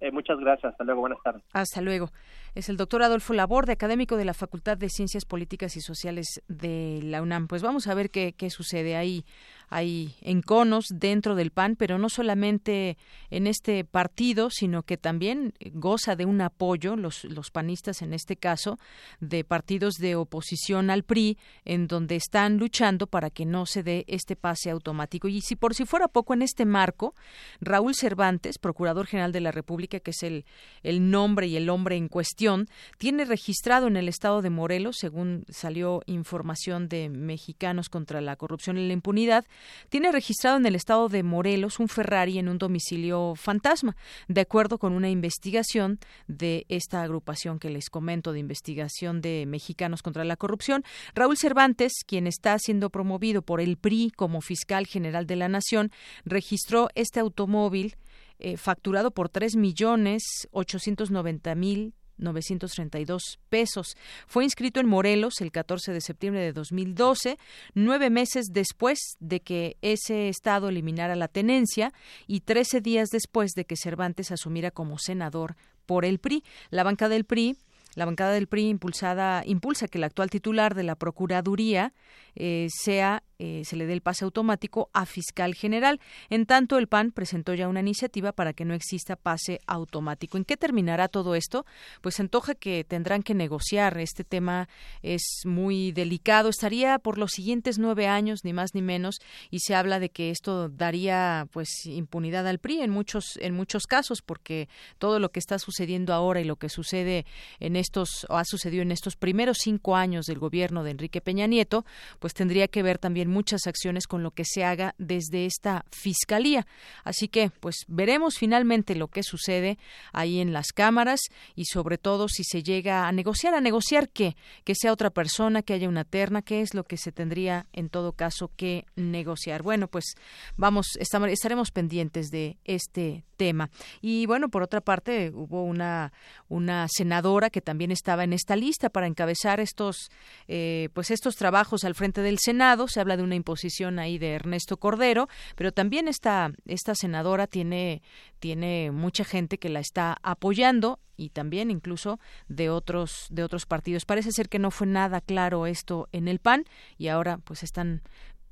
[0.00, 0.72] Eh, muchas gracias.
[0.72, 1.00] Hasta luego.
[1.00, 1.42] Buenas tardes.
[1.52, 2.10] Hasta luego.
[2.54, 7.00] Es el doctor Adolfo Laborde, académico de la Facultad de Ciencias Políticas y Sociales de
[7.02, 7.48] la UNAM.
[7.48, 9.24] Pues vamos a ver qué, qué sucede ahí
[9.68, 12.96] hay enconos dentro del PAN, pero no solamente
[13.30, 18.36] en este partido, sino que también goza de un apoyo, los, los panistas en este
[18.36, 18.78] caso,
[19.20, 24.04] de partidos de oposición al PRI, en donde están luchando para que no se dé
[24.08, 25.28] este pase automático.
[25.28, 27.14] Y si por si fuera poco en este marco,
[27.60, 30.44] Raúl Cervantes, Procurador General de la República, que es el,
[30.82, 35.44] el nombre y el hombre en cuestión, tiene registrado en el estado de Morelos, según
[35.48, 39.44] salió información de Mexicanos contra la Corrupción y la Impunidad,
[39.88, 43.96] tiene registrado en el estado de Morelos un Ferrari en un domicilio fantasma,
[44.28, 50.02] de acuerdo con una investigación de esta agrupación que les comento de investigación de mexicanos
[50.02, 50.84] contra la corrupción.
[51.14, 55.90] Raúl Cervantes, quien está siendo promovido por el PRI como fiscal general de la Nación,
[56.24, 57.96] registró este automóvil
[58.38, 63.96] eh, facturado por tres millones ochocientos noventa mil 932 pesos.
[64.26, 67.38] Fue inscrito en Morelos el 14 de septiembre de 2012,
[67.74, 71.92] nueve meses después de que ese estado eliminara la tenencia
[72.26, 76.44] y trece días después de que Cervantes asumiera como senador por el PRI.
[76.70, 77.56] La banca del PRI
[77.94, 81.92] la bancada del PRI impulsada impulsa que el actual titular de la Procuraduría
[82.36, 86.00] eh, sea eh, se le dé el pase automático a fiscal general.
[86.28, 90.36] En tanto, el PAN presentó ya una iniciativa para que no exista pase automático.
[90.36, 91.64] ¿En qué terminará todo esto?
[92.00, 93.96] Pues se antoja que tendrán que negociar.
[93.98, 94.68] Este tema
[95.02, 96.48] es muy delicado.
[96.48, 99.20] Estaría por los siguientes nueve años, ni más ni menos,
[99.50, 103.86] y se habla de que esto daría pues impunidad al PRI en muchos en muchos
[103.86, 107.24] casos, porque todo lo que está sucediendo ahora y lo que sucede
[107.60, 111.46] en estos o ha sucedido en estos primeros cinco años del gobierno de Enrique Peña
[111.46, 111.84] Nieto,
[112.18, 116.66] pues tendría que ver también muchas acciones con lo que se haga desde esta fiscalía.
[117.04, 119.78] Así que, pues veremos finalmente lo que sucede
[120.12, 121.20] ahí en las cámaras
[121.54, 125.62] y sobre todo si se llega a negociar, a negociar qué, que sea otra persona,
[125.62, 129.62] que haya una terna, qué es lo que se tendría en todo caso que negociar.
[129.62, 130.14] Bueno, pues
[130.56, 133.70] vamos, estaremos pendientes de este tema.
[134.02, 136.12] Y bueno, por otra parte, hubo una,
[136.48, 140.10] una senadora que también estaba en esta lista para encabezar estos,
[140.46, 142.88] eh, pues estos trabajos al frente del Senado.
[142.88, 148.02] Se habla de una imposición ahí de Ernesto Cordero, pero también esta, esta senadora tiene,
[148.38, 154.06] tiene mucha gente que la está apoyando y también incluso de otros de otros partidos.
[154.06, 156.64] Parece ser que no fue nada claro esto en el PAN
[156.96, 158.02] y ahora pues están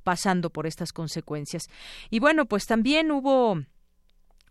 [0.02, 1.64] pasando por estas consecuencias.
[2.10, 3.62] Y bueno, pues también hubo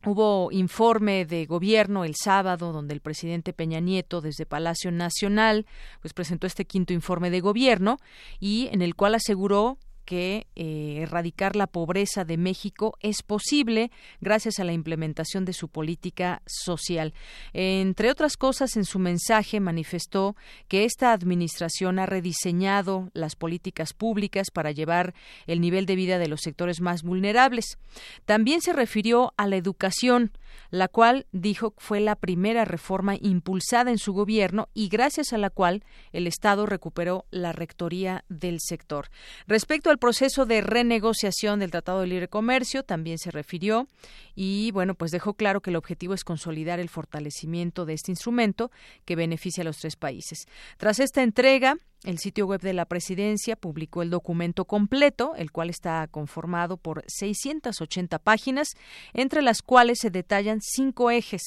[0.05, 5.65] Hubo informe de gobierno el sábado donde el presidente Peña Nieto desde Palacio Nacional
[5.99, 7.97] pues presentó este quinto informe de gobierno
[8.39, 13.91] y en el cual aseguró que eh, erradicar la pobreza de México es posible
[14.21, 17.13] gracias a la implementación de su política social.
[17.53, 20.35] Entre otras cosas, en su mensaje manifestó
[20.67, 25.13] que esta administración ha rediseñado las políticas públicas para llevar
[25.47, 27.77] el nivel de vida de los sectores más vulnerables.
[28.25, 30.31] También se refirió a la educación,
[30.69, 35.49] la cual dijo fue la primera reforma impulsada en su gobierno y gracias a la
[35.49, 39.09] cual el Estado recuperó la rectoría del sector.
[39.47, 43.87] Respecto al proceso de renegociación del Tratado de Libre Comercio también se refirió
[44.35, 48.71] y bueno, pues dejó claro que el objetivo es consolidar el fortalecimiento de este instrumento
[49.05, 50.47] que beneficia a los tres países.
[50.75, 55.69] Tras esta entrega, el sitio web de la presidencia publicó el documento completo, el cual
[55.69, 58.69] está conformado por 680 páginas,
[59.13, 61.41] entre las cuales se detallan cinco ejes: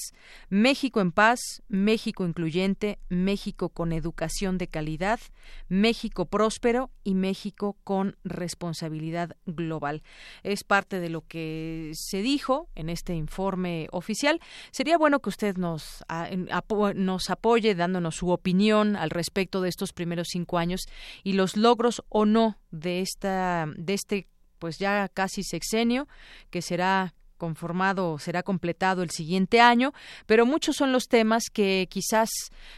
[0.48, 5.20] México en paz, México incluyente, México con educación de calidad,
[5.68, 10.02] México próspero y México con responsabilidad global.
[10.42, 14.40] Es parte de lo que se dijo en este informe oficial.
[14.72, 16.04] Sería bueno que usted nos,
[16.94, 20.82] nos apoye dándonos su opinión al respecto de estos primeros cinco años
[21.22, 24.28] y los logros o no de esta de este
[24.58, 26.08] pues ya casi sexenio
[26.50, 29.94] que será conformado será completado el siguiente año,
[30.26, 32.28] pero muchos son los temas que quizás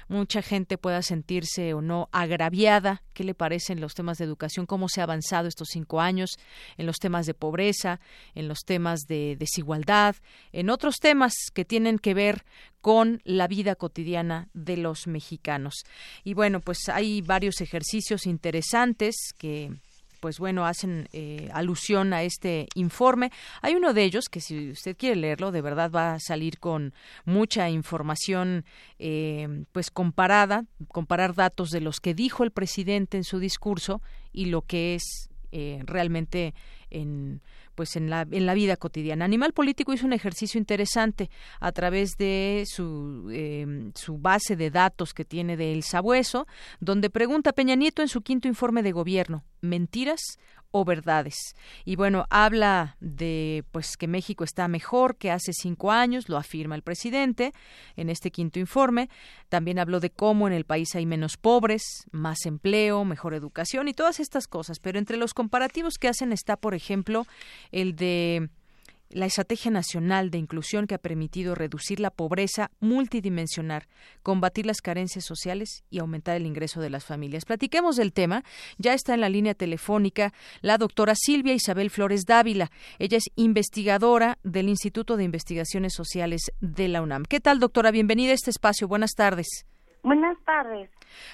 [0.09, 3.03] mucha gente pueda sentirse o no agraviada.
[3.15, 4.67] ¿Qué le parecen los temas de educación?
[4.67, 6.39] ¿Cómo se ha avanzado estos cinco años
[6.77, 8.01] en los temas de pobreza,
[8.35, 10.15] en los temas de desigualdad,
[10.53, 12.45] en otros temas que tienen que ver
[12.81, 15.85] con la vida cotidiana de los mexicanos?
[16.23, 19.73] Y bueno, pues hay varios ejercicios interesantes que
[20.21, 23.33] pues bueno, hacen eh, alusión a este informe.
[23.63, 26.95] Hay uno de ellos que si usted quiere leerlo, de verdad va a salir con
[27.25, 28.65] mucha información,
[28.99, 34.03] eh, pues comparada, comparar datos de los que dijo el presidente en su discurso
[34.33, 36.55] y lo que es eh, realmente
[36.91, 37.41] en
[37.81, 39.25] pues en la, en la vida cotidiana.
[39.25, 41.31] Animal Político hizo un ejercicio interesante
[41.61, 46.47] a través de su, em, su base de datos que tiene de El Sabueso,
[46.81, 50.21] donde pregunta Peña Nieto en su quinto informe de gobierno, ¿mentiras
[50.71, 51.35] o verdades.
[51.85, 56.75] Y bueno, habla de pues que México está mejor que hace cinco años, lo afirma
[56.75, 57.53] el presidente
[57.97, 59.09] en este quinto informe.
[59.49, 63.95] También habló de cómo en el país hay menos pobres, más empleo, mejor educación y
[63.95, 64.79] todas estas cosas.
[64.79, 67.27] Pero entre los comparativos que hacen está, por ejemplo,
[67.73, 68.51] el de
[69.11, 73.87] la Estrategia Nacional de Inclusión que ha permitido reducir la pobreza multidimensional,
[74.23, 77.45] combatir las carencias sociales y aumentar el ingreso de las familias.
[77.45, 78.45] Platiquemos del tema.
[78.79, 82.71] Ya está en la línea telefónica la doctora Silvia Isabel Flores Dávila.
[82.99, 87.25] Ella es investigadora del Instituto de Investigaciones Sociales de la UNAM.
[87.25, 87.91] ¿Qué tal, doctora?
[87.91, 88.87] Bienvenida a este espacio.
[88.89, 89.67] Buenas tardes.
[90.03, 90.91] Buenas tardes.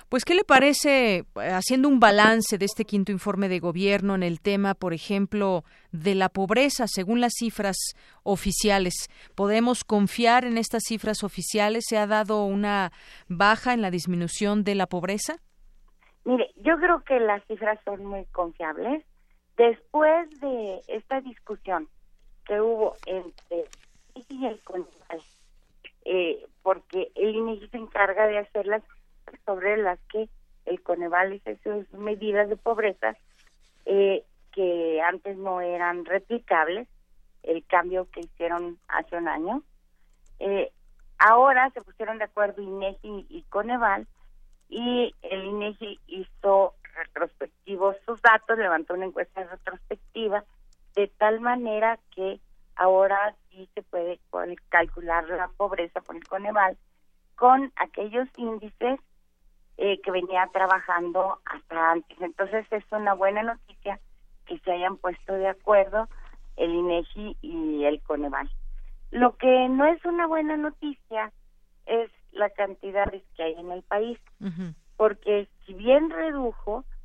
[0.09, 4.41] Pues, ¿qué le parece, haciendo un balance de este quinto informe de gobierno en el
[4.41, 7.77] tema, por ejemplo, de la pobreza, según las cifras
[8.23, 9.09] oficiales?
[9.35, 11.85] ¿Podemos confiar en estas cifras oficiales?
[11.89, 12.93] ¿Se ha dado una
[13.29, 15.37] baja en la disminución de la pobreza?
[16.25, 19.05] Mire, yo creo que las cifras son muy confiables.
[19.57, 21.89] Después de esta discusión
[22.45, 23.65] que hubo entre
[24.29, 24.61] y el
[26.09, 28.83] eh, porque el INEGI se encarga de hacerlas
[29.45, 30.29] sobre las que
[30.65, 33.17] el Coneval hizo sus medidas de pobreza
[33.87, 36.87] eh, que antes no eran replicables,
[37.43, 39.63] el cambio que hicieron hace un año.
[40.39, 40.71] Eh,
[41.19, 44.07] ahora se pusieron de acuerdo INEGI y Coneval
[44.69, 50.45] y el INEGI hizo retrospectivos sus datos, levantó una encuesta retrospectiva
[50.95, 52.41] de tal manera que
[52.77, 54.21] ahora sí se puede
[54.69, 56.77] calcular la pobreza por el Coneval
[57.35, 59.01] con aquellos índices
[59.79, 62.19] eh, que venía trabajando hasta antes.
[62.21, 64.01] Entonces es una buena noticia
[64.47, 66.09] que se hayan puesto de acuerdo
[66.57, 68.51] el INEGI y el Coneval.
[69.11, 71.31] Lo que no es una buena noticia
[71.85, 74.19] es la cantidad que hay en el país,
[74.97, 76.85] porque si bien redujo,